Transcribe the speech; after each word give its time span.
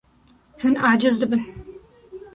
Hûn 0.61 0.75
aciz 0.89 1.15
dibin. 1.21 1.41